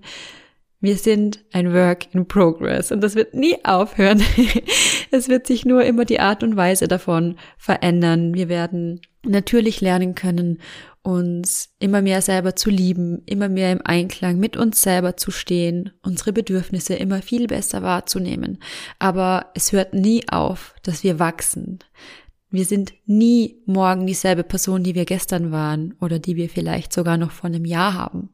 [0.80, 4.22] wir sind ein Work in Progress und das wird nie aufhören.
[5.10, 8.34] es wird sich nur immer die Art und Weise davon verändern.
[8.34, 10.58] Wir werden natürlich lernen können,
[11.02, 15.90] uns immer mehr selber zu lieben, immer mehr im Einklang mit uns selber zu stehen,
[16.02, 18.58] unsere Bedürfnisse immer viel besser wahrzunehmen.
[18.98, 21.80] Aber es hört nie auf, dass wir wachsen.
[22.50, 27.16] Wir sind nie morgen dieselbe Person, die wir gestern waren oder die wir vielleicht sogar
[27.16, 28.30] noch vor einem Jahr haben.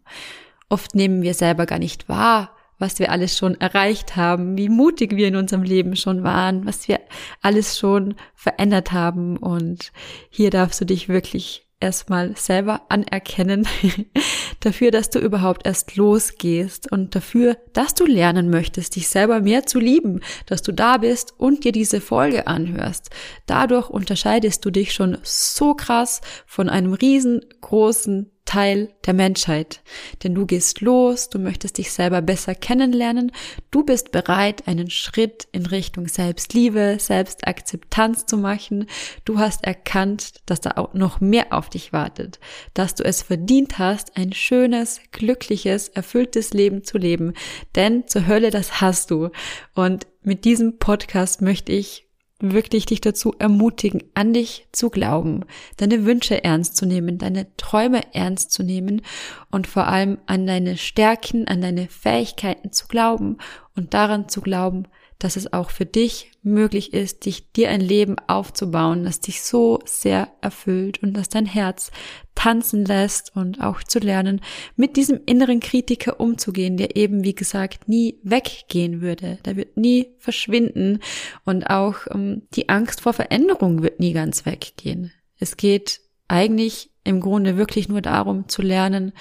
[0.69, 5.17] Oft nehmen wir selber gar nicht wahr, was wir alles schon erreicht haben, wie mutig
[5.17, 7.01] wir in unserem Leben schon waren, was wir
[7.41, 9.37] alles schon verändert haben.
[9.37, 9.93] Und
[10.29, 13.69] hier darfst du dich wirklich erstmal selber anerkennen
[14.61, 19.67] dafür, dass du überhaupt erst losgehst und dafür, dass du lernen möchtest, dich selber mehr
[19.67, 23.11] zu lieben, dass du da bist und dir diese Folge anhörst.
[23.47, 29.83] Dadurch unterscheidest du dich schon so krass von einem riesengroßen Teil der Menschheit.
[30.23, 33.33] Denn du gehst los, du möchtest dich selber besser kennenlernen,
[33.71, 38.87] du bist bereit, einen Schritt in Richtung Selbstliebe, Selbstakzeptanz zu machen.
[39.25, 42.39] Du hast erkannt, dass da auch noch mehr auf dich wartet,
[42.75, 47.35] dass du es verdient hast, ein schönes, glückliches, erfülltes Leben zu leben.
[47.75, 49.31] Denn zur Hölle, das hast du.
[49.75, 52.04] Und mit diesem Podcast möchte ich
[52.53, 55.45] wirklich dich dazu ermutigen, an dich zu glauben,
[55.77, 59.03] deine Wünsche ernst zu nehmen, deine Träume ernst zu nehmen
[59.51, 63.39] und vor allem an deine Stärken, an deine Fähigkeiten zu glauben
[63.77, 64.85] und daran zu glauben,
[65.19, 69.81] dass es auch für dich möglich ist, dich dir ein Leben aufzubauen, das dich so
[69.85, 71.91] sehr erfüllt und das dein Herz
[72.35, 74.41] tanzen lässt und auch zu lernen,
[74.77, 79.39] mit diesem inneren Kritiker umzugehen, der eben, wie gesagt, nie weggehen würde.
[79.45, 81.01] Der wird nie verschwinden
[81.45, 85.13] und auch ähm, die Angst vor Veränderung wird nie ganz weggehen.
[85.39, 89.13] Es geht eigentlich im Grunde wirklich nur darum zu lernen,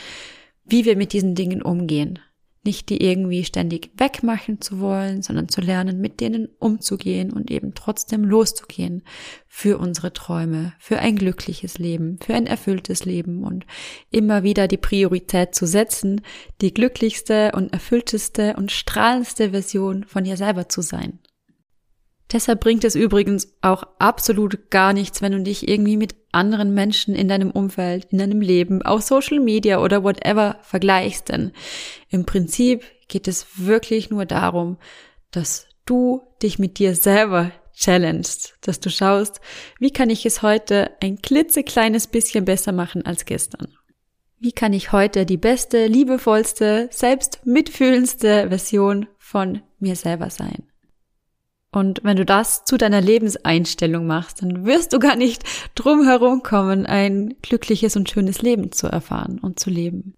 [0.65, 2.19] wie wir mit diesen Dingen umgehen.
[2.65, 7.73] Nicht die irgendwie ständig wegmachen zu wollen, sondern zu lernen, mit denen umzugehen und eben
[7.73, 9.04] trotzdem loszugehen
[9.47, 13.65] für unsere Träume, für ein glückliches Leben, für ein erfülltes Leben und
[14.12, 16.21] immer wieder die Priorität zu setzen,
[16.62, 21.19] die glücklichste und erfüllteste und strahlendste Version von ihr selber zu sein.
[22.34, 27.13] Deshalb bringt es übrigens auch absolut gar nichts, wenn du dich irgendwie mit anderen Menschen
[27.13, 31.30] in deinem Umfeld, in deinem Leben, auf Social Media oder whatever vergleichst.
[31.30, 31.52] Denn
[32.10, 34.78] im Prinzip geht es wirklich nur darum,
[35.30, 39.39] dass du dich mit dir selber challengest, dass du schaust,
[39.80, 43.67] wie kann ich es heute ein klitzekleines bisschen besser machen als gestern?
[44.39, 50.72] Wie kann ich heute die beste, liebevollste, selbst mitfühlendste Version von mir selber sein?
[51.73, 56.43] Und wenn du das zu deiner Lebenseinstellung machst, dann wirst du gar nicht drum herum
[56.43, 60.13] kommen, ein glückliches und schönes Leben zu erfahren und zu leben.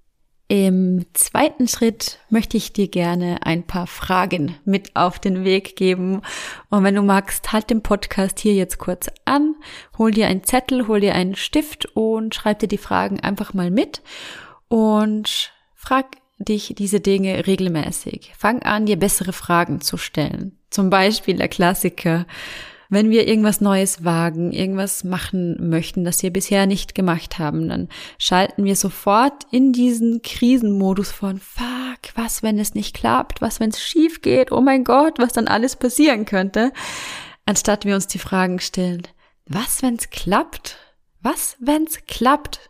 [0.47, 6.21] Im zweiten Schritt möchte ich dir gerne ein paar Fragen mit auf den Weg geben.
[6.69, 9.55] Und wenn du magst, halt den Podcast hier jetzt kurz an,
[9.97, 13.71] hol dir einen Zettel, hol dir einen Stift und schreib dir die Fragen einfach mal
[13.71, 14.03] mit
[14.67, 18.33] und frag dich diese Dinge regelmäßig.
[18.37, 20.59] Fang an, dir bessere Fragen zu stellen.
[20.75, 22.25] Zum Beispiel der Klassiker,
[22.89, 27.87] wenn wir irgendwas Neues wagen, irgendwas machen möchten, das wir bisher nicht gemacht haben, dann
[28.17, 33.69] schalten wir sofort in diesen Krisenmodus von Fuck, was, wenn es nicht klappt, was, wenn
[33.69, 36.73] es schief geht, oh mein Gott, was dann alles passieren könnte,
[37.45, 39.03] anstatt wir uns die Fragen stellen,
[39.45, 40.77] was, wenn es klappt?
[41.21, 42.69] Was, wenn es klappt?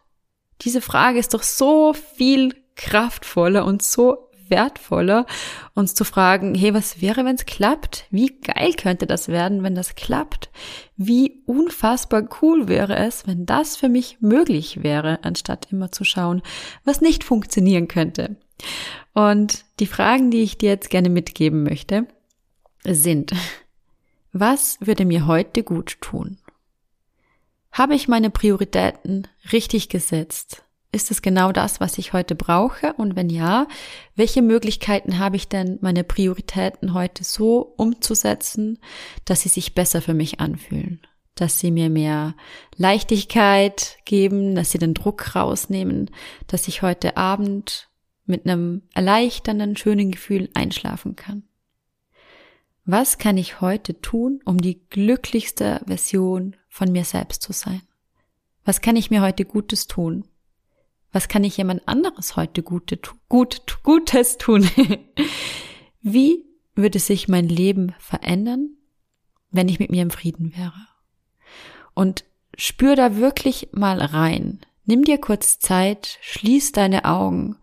[0.61, 5.25] Diese Frage ist doch so viel kraftvoller und so wertvoller,
[5.73, 8.05] uns zu fragen, hey, was wäre, wenn es klappt?
[8.11, 10.49] Wie geil könnte das werden, wenn das klappt?
[10.97, 16.41] Wie unfassbar cool wäre es, wenn das für mich möglich wäre, anstatt immer zu schauen,
[16.83, 18.35] was nicht funktionieren könnte.
[19.13, 22.07] Und die Fragen, die ich dir jetzt gerne mitgeben möchte,
[22.85, 23.33] sind,
[24.31, 26.37] was würde mir heute gut tun?
[27.71, 30.64] Habe ich meine Prioritäten richtig gesetzt?
[30.95, 32.93] Ist es genau das, was ich heute brauche?
[32.93, 33.67] Und wenn ja,
[34.15, 38.79] welche Möglichkeiten habe ich denn, meine Prioritäten heute so umzusetzen,
[39.25, 41.01] dass sie sich besser für mich anfühlen?
[41.35, 42.33] Dass sie mir mehr
[42.77, 46.11] Leichtigkeit geben, dass sie den Druck rausnehmen,
[46.47, 47.89] dass ich heute Abend
[48.25, 51.43] mit einem erleichternden, schönen Gefühl einschlafen kann.
[52.85, 57.81] Was kann ich heute tun, um die glücklichste Version von mir selbst zu sein?
[58.63, 60.23] Was kann ich mir heute Gutes tun?
[61.15, 62.99] Was kann ich jemand anderes heute Gute,
[63.29, 64.69] gut, Gutes tun?
[66.01, 66.43] Wie
[66.75, 68.71] würde sich mein Leben verändern,
[69.49, 70.73] wenn ich mit mir im Frieden wäre?
[71.93, 72.25] Und
[72.57, 74.59] spür da wirklich mal rein.
[74.83, 77.55] Nimm dir kurz Zeit, schließ deine Augen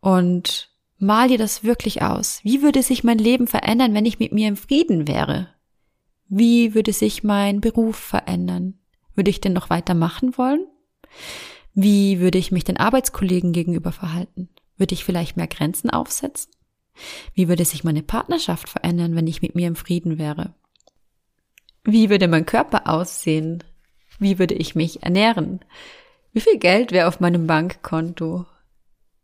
[0.00, 2.40] und mal dir das wirklich aus.
[2.44, 5.50] Wie würde sich mein Leben verändern, wenn ich mit mir im Frieden wäre?
[6.28, 8.78] Wie würde sich mein Beruf verändern?
[9.14, 10.66] Würde ich denn noch weitermachen wollen?
[11.78, 14.48] Wie würde ich mich den Arbeitskollegen gegenüber verhalten?
[14.78, 16.50] Würde ich vielleicht mehr Grenzen aufsetzen?
[17.34, 20.54] Wie würde sich meine Partnerschaft verändern, wenn ich mit mir im Frieden wäre?
[21.84, 23.62] Wie würde mein Körper aussehen?
[24.18, 25.60] Wie würde ich mich ernähren?
[26.32, 28.46] Wie viel Geld wäre auf meinem Bankkonto?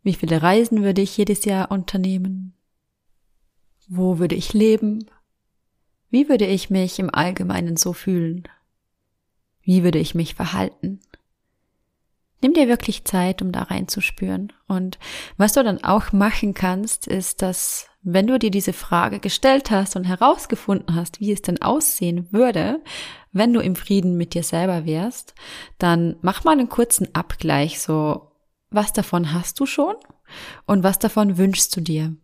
[0.03, 2.53] Wie viele Reisen würde ich jedes Jahr unternehmen?
[3.87, 5.09] Wo würde ich leben?
[6.11, 8.47] Wie würde ich mich im Allgemeinen so fühlen?
[9.63, 10.99] Wie würde ich mich verhalten?
[12.43, 14.53] Nimm dir wirklich Zeit, um da reinzuspüren.
[14.67, 14.99] Und
[15.37, 19.95] was du dann auch machen kannst, ist, dass wenn du dir diese Frage gestellt hast
[19.95, 22.81] und herausgefunden hast, wie es denn aussehen würde,
[23.31, 25.33] wenn du im Frieden mit dir selber wärst,
[25.77, 28.33] dann mach mal einen kurzen Abgleich, so
[28.69, 29.95] was davon hast du schon
[30.65, 32.15] und was davon wünschst du dir.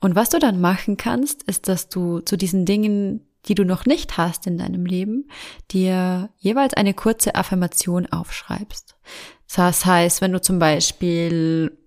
[0.00, 3.86] Und was du dann machen kannst, ist, dass du zu diesen Dingen die du noch
[3.86, 5.28] nicht hast in deinem Leben,
[5.70, 8.96] dir jeweils eine kurze Affirmation aufschreibst.
[9.54, 11.78] Das heißt, wenn du zum Beispiel,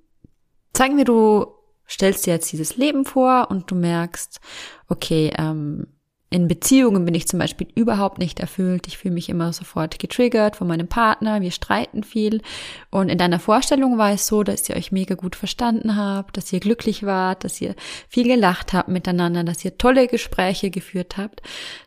[0.75, 1.47] sagen wir, du
[1.87, 4.39] stellst dir jetzt dieses Leben vor und du merkst,
[4.87, 5.87] okay, ähm,
[6.31, 8.85] in Beziehungen bin ich zum Beispiel überhaupt nicht erfüllt.
[8.85, 11.41] Ich fühle mich immer sofort getriggert von meinem Partner.
[11.41, 12.43] Wir streiten viel.
[12.91, 16.53] Und in deiner Vorstellung war es so, dass ihr euch mega gut verstanden habt, dass
[16.53, 17.73] ihr glücklich wart, dass ihr
[18.09, 21.41] viel gelacht habt miteinander, dass ihr tolle Gespräche geführt habt.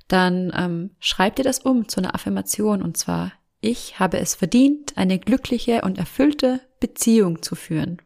[0.08, 2.82] Dann ähm, schreibt ihr das um zu einer Affirmation.
[2.82, 8.02] Und zwar, ich habe es verdient, eine glückliche und erfüllte Beziehung zu führen.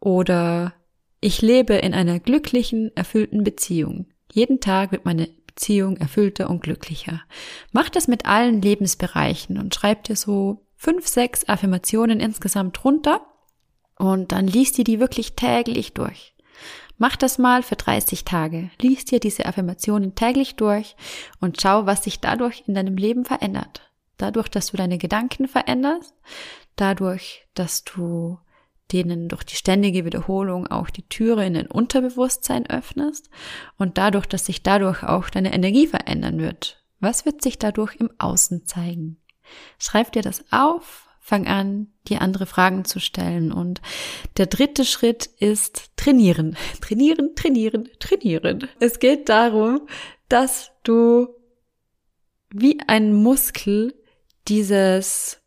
[0.00, 0.72] Oder
[1.20, 4.06] ich lebe in einer glücklichen, erfüllten Beziehung.
[4.32, 7.22] Jeden Tag wird meine Beziehung erfüllter und glücklicher.
[7.72, 13.20] Mach das mit allen Lebensbereichen und schreib dir so fünf, sechs Affirmationen insgesamt runter
[13.98, 16.34] und dann liest dir die wirklich täglich durch.
[16.96, 18.70] Mach das mal für 30 Tage.
[18.80, 20.96] Lies dir diese Affirmationen täglich durch
[21.40, 23.90] und schau, was sich dadurch in deinem Leben verändert.
[24.18, 26.14] Dadurch, dass du deine Gedanken veränderst,
[26.76, 28.38] dadurch, dass du
[28.92, 33.30] denen durch die ständige Wiederholung auch die Türe in dein Unterbewusstsein öffnest
[33.76, 36.84] und dadurch, dass sich dadurch auch deine Energie verändern wird.
[37.00, 39.20] Was wird sich dadurch im Außen zeigen?
[39.78, 43.52] Schreib dir das auf, fang an, dir andere Fragen zu stellen.
[43.52, 43.80] Und
[44.36, 46.56] der dritte Schritt ist trainieren.
[46.80, 48.68] Trainieren, trainieren, trainieren.
[48.80, 49.86] Es geht darum,
[50.28, 51.28] dass du
[52.52, 53.94] wie ein Muskel
[54.48, 55.39] dieses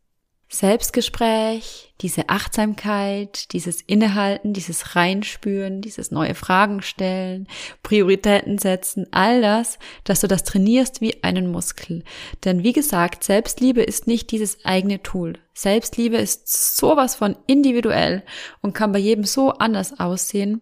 [0.54, 7.48] Selbstgespräch, diese Achtsamkeit, dieses Innehalten, dieses Reinspüren, dieses neue Fragen stellen,
[7.82, 12.04] Prioritäten setzen, all das, dass du das trainierst wie einen Muskel.
[12.46, 15.39] Denn wie gesagt, Selbstliebe ist nicht dieses eigene Tool.
[15.56, 18.22] Selbstliebe ist sowas von individuell
[18.62, 20.62] und kann bei jedem so anders aussehen.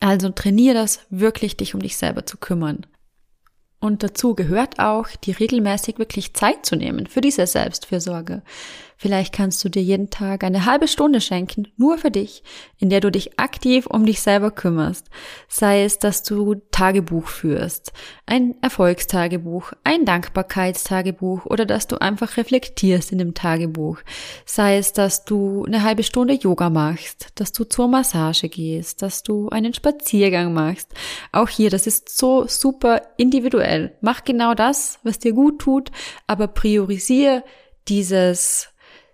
[0.00, 2.86] Also trainier das wirklich, dich um dich selber zu kümmern.
[3.80, 8.42] Und dazu gehört auch, dir regelmäßig wirklich Zeit zu nehmen für diese Selbstfürsorge.
[9.02, 12.42] Vielleicht kannst du dir jeden Tag eine halbe Stunde schenken, nur für dich,
[12.76, 15.06] in der du dich aktiv um dich selber kümmerst.
[15.48, 17.94] Sei es, dass du Tagebuch führst,
[18.26, 24.00] ein Erfolgstagebuch, ein Dankbarkeitstagebuch oder dass du einfach reflektierst in dem Tagebuch.
[24.44, 29.22] Sei es, dass du eine halbe Stunde Yoga machst, dass du zur Massage gehst, dass
[29.22, 30.92] du einen Spaziergang machst.
[31.32, 33.96] Auch hier, das ist so super individuell.
[34.02, 35.90] Mach genau das, was dir gut tut,
[36.26, 37.44] aber priorisiere
[37.88, 38.69] dieses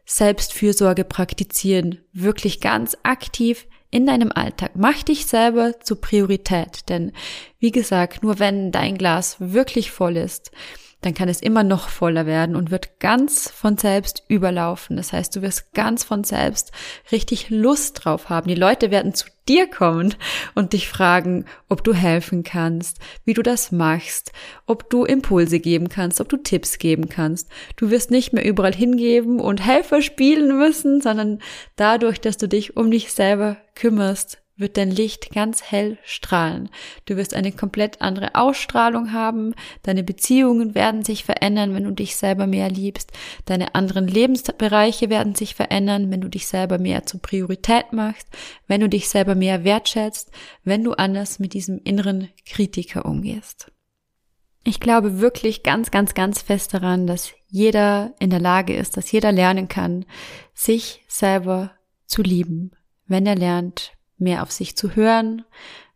[0.07, 4.72] Selbstfürsorge praktizieren, wirklich ganz aktiv in deinem Alltag.
[4.74, 7.12] Mach dich selber zur Priorität, denn
[7.59, 10.52] wie gesagt, nur wenn dein Glas wirklich voll ist,
[11.07, 14.96] dann kann es immer noch voller werden und wird ganz von selbst überlaufen.
[14.96, 16.72] Das heißt, du wirst ganz von selbst
[17.12, 18.48] richtig Lust drauf haben.
[18.48, 20.16] Die Leute werden zu dir kommen
[20.57, 24.32] und dich fragen, ob du helfen kannst, wie du das machst,
[24.66, 27.48] ob du Impulse geben kannst, ob du Tipps geben kannst.
[27.76, 31.38] Du wirst nicht mehr überall hingeben und Helfer spielen müssen, sondern
[31.76, 36.70] dadurch, dass du dich um dich selber kümmerst, wird dein Licht ganz hell strahlen.
[37.04, 42.16] Du wirst eine komplett andere Ausstrahlung haben, deine Beziehungen werden sich verändern, wenn du dich
[42.16, 43.12] selber mehr liebst,
[43.44, 48.28] deine anderen Lebensbereiche werden sich verändern, wenn du dich selber mehr zur Priorität machst,
[48.66, 50.30] wenn du dich selber mehr wertschätzt,
[50.64, 53.70] wenn du anders mit diesem inneren Kritiker umgehst.
[54.64, 59.12] Ich glaube wirklich ganz, ganz, ganz fest daran, dass jeder in der Lage ist, dass
[59.12, 60.04] jeder lernen kann,
[60.54, 61.70] sich selber
[62.07, 62.72] zu lieben,
[63.07, 65.45] wenn er lernt, mehr auf sich zu hören,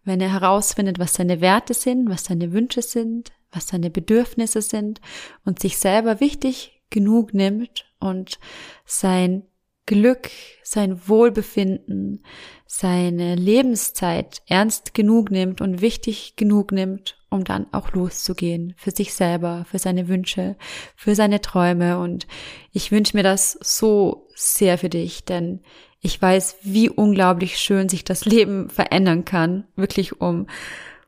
[0.05, 5.01] wenn er herausfindet, was seine Werte sind, was seine Wünsche sind, was seine Bedürfnisse sind
[5.45, 8.39] und sich selber wichtig genug nimmt und
[8.85, 9.45] sein
[9.87, 10.31] Glück,
[10.63, 12.25] sein Wohlbefinden,
[12.73, 19.13] seine Lebenszeit ernst genug nimmt und wichtig genug nimmt, um dann auch loszugehen für sich
[19.13, 20.55] selber, für seine Wünsche,
[20.95, 21.99] für seine Träume.
[21.99, 22.29] Und
[22.71, 25.63] ich wünsche mir das so sehr für dich, denn
[26.01, 30.47] ich weiß, wie unglaublich schön sich das Leben verändern kann, wirklich um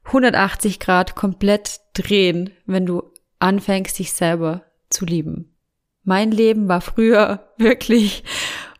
[0.06, 3.04] 180 Grad komplett drehen, wenn du
[3.38, 5.54] anfängst, dich selber zu lieben.
[6.02, 8.24] Mein Leben war früher wirklich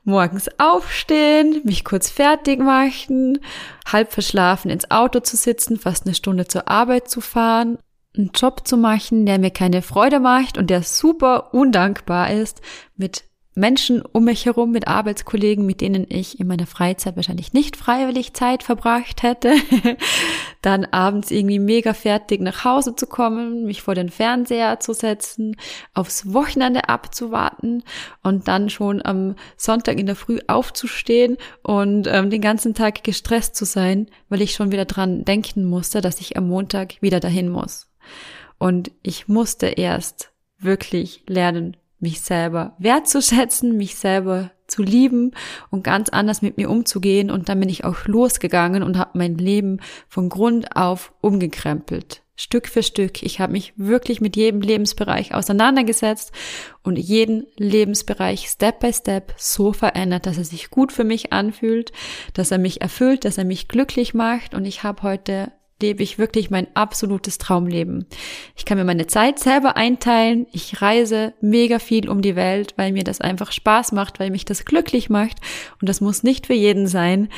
[0.05, 3.39] morgens aufstehen, mich kurz fertig machen,
[3.87, 7.79] halb verschlafen ins Auto zu sitzen, fast eine Stunde zur Arbeit zu fahren,
[8.17, 12.61] einen Job zu machen, der mir keine Freude macht und der super undankbar ist,
[12.97, 13.25] mit
[13.55, 18.33] Menschen um mich herum, mit Arbeitskollegen, mit denen ich in meiner Freizeit wahrscheinlich nicht freiwillig
[18.33, 19.55] Zeit verbracht hätte,
[20.63, 25.57] dann abends irgendwie mega fertig nach Hause zu kommen, mich vor den Fernseher zu setzen,
[25.93, 27.83] aufs Wochenende abzuwarten
[28.23, 33.55] und dann schon am Sonntag in der Früh aufzustehen und ähm, den ganzen Tag gestresst
[33.55, 37.51] zu sein, weil ich schon wieder dran denken musste, dass ich am Montag wieder dahin
[37.51, 37.89] muss.
[38.59, 45.33] Und ich musste erst wirklich lernen, mich selber wertzuschätzen, mich selber zu lieben
[45.71, 47.31] und ganz anders mit mir umzugehen.
[47.31, 52.23] Und dann bin ich auch losgegangen und habe mein Leben von Grund auf umgekrempelt.
[52.35, 53.23] Stück für Stück.
[53.23, 56.33] Ich habe mich wirklich mit jedem Lebensbereich auseinandergesetzt
[56.83, 61.93] und jeden Lebensbereich Step by Step so verändert, dass er sich gut für mich anfühlt,
[62.33, 64.55] dass er mich erfüllt, dass er mich glücklich macht.
[64.55, 65.53] Und ich habe heute
[65.83, 68.07] lebe ich wirklich mein absolutes Traumleben.
[68.57, 70.47] Ich kann mir meine Zeit selber einteilen.
[70.53, 74.47] Ich reise mega viel um die Welt, weil mir das einfach Spaß macht, weil mich
[74.47, 75.39] das glücklich macht.
[75.81, 77.29] Und das muss nicht für jeden sein.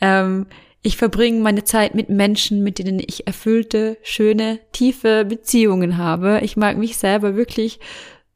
[0.00, 0.46] Ähm,
[0.82, 6.40] ich verbringe meine Zeit mit Menschen, mit denen ich erfüllte, schöne, tiefe Beziehungen habe.
[6.42, 7.78] Ich mag mich selber wirklich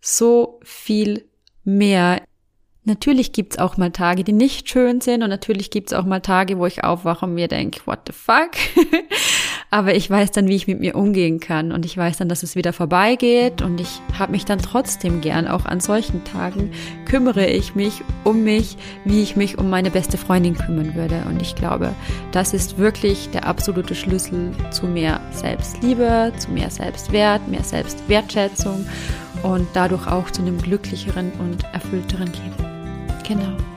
[0.00, 1.24] so viel
[1.64, 2.22] mehr.
[2.84, 6.58] Natürlich gibt's auch mal Tage, die nicht schön sind und natürlich gibt's auch mal Tage,
[6.58, 8.52] wo ich aufwache und mir denke, what the fuck?
[9.76, 12.42] Aber ich weiß dann, wie ich mit mir umgehen kann und ich weiß dann, dass
[12.42, 15.46] es wieder vorbeigeht und ich habe mich dann trotzdem gern.
[15.46, 16.70] Auch an solchen Tagen
[17.04, 21.24] kümmere ich mich um mich, wie ich mich um meine beste Freundin kümmern würde.
[21.28, 21.92] Und ich glaube,
[22.32, 28.86] das ist wirklich der absolute Schlüssel zu mehr Selbstliebe, zu mehr Selbstwert, mehr Selbstwertschätzung
[29.42, 33.18] und dadurch auch zu einem glücklicheren und erfüllteren Leben.
[33.28, 33.75] Genau.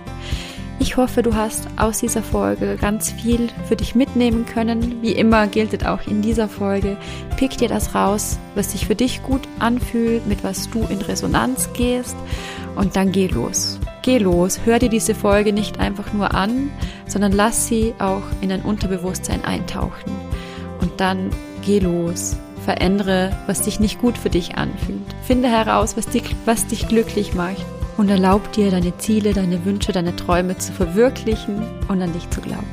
[0.82, 5.02] Ich hoffe, du hast aus dieser Folge ganz viel für dich mitnehmen können.
[5.02, 6.96] Wie immer gilt es auch in dieser Folge.
[7.36, 11.70] Pick dir das raus, was sich für dich gut anfühlt, mit was du in Resonanz
[11.74, 12.16] gehst
[12.76, 13.78] und dann geh los.
[14.04, 16.72] Geh los, hör dir diese Folge nicht einfach nur an,
[17.08, 20.14] sondern lass sie auch in dein Unterbewusstsein eintauchen.
[20.80, 21.30] Und dann
[21.62, 25.02] geh los, verändere, was dich nicht gut für dich anfühlt.
[25.24, 27.66] Finde heraus, was dich, was dich glücklich macht
[28.00, 32.40] und erlaub dir, deine Ziele, deine Wünsche, deine Träume zu verwirklichen und an dich zu
[32.40, 32.68] glauben.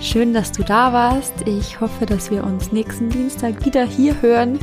[0.00, 1.32] Schön, dass du da warst.
[1.46, 4.58] Ich hoffe, dass wir uns nächsten Dienstag wieder hier hören.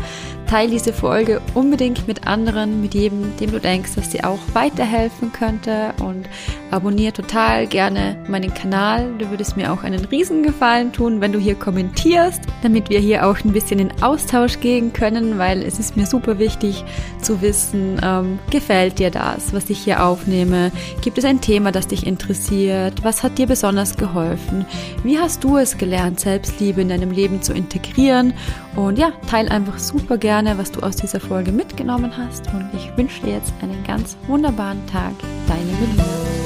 [0.46, 5.32] Teil diese Folge unbedingt mit anderen, mit jedem, dem du denkst, dass sie auch weiterhelfen
[5.32, 6.28] könnte und
[6.72, 9.14] abonniere total gerne meinen Kanal.
[9.18, 13.38] Du würdest mir auch einen Riesengefallen tun, wenn du hier kommentierst, damit wir hier auch
[13.44, 16.84] ein bisschen in Austausch gehen können, weil es ist mir super wichtig
[17.22, 20.72] zu wissen, ähm, gefällt dir das, was ich hier aufnehme?
[21.02, 23.04] Gibt es ein Thema, das dich interessiert?
[23.04, 24.66] Was hat dir besonders geholfen?
[25.04, 28.34] Wie hast du es gelernt, Selbstliebe in deinem Leben zu integrieren?
[28.76, 32.46] Und ja, teil einfach super gerne, was du aus dieser Folge mitgenommen hast.
[32.48, 35.14] Und ich wünsche dir jetzt einen ganz wunderbaren Tag.
[35.48, 36.45] Deine Melina.